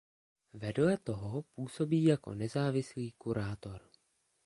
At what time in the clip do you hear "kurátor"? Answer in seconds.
3.11-3.81